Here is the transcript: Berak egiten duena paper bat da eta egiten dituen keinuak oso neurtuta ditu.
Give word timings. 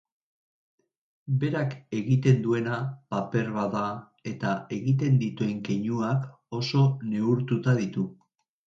Berak 1.43 1.75
egiten 1.97 2.41
duena 2.47 2.79
paper 3.15 3.53
bat 3.59 3.69
da 3.77 3.85
eta 4.35 4.57
egiten 4.81 5.23
dituen 5.27 5.65
keinuak 5.71 6.29
oso 6.63 6.85
neurtuta 7.15 7.81
ditu. 7.85 8.11